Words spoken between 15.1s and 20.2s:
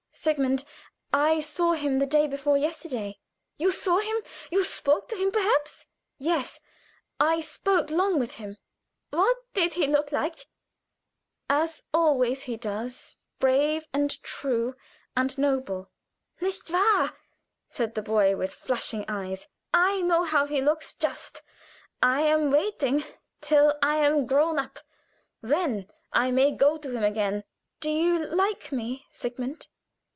and noble." "Nicht wahr?" said the boy, with flashing eyes. "I